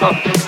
Woo! 0.00 0.47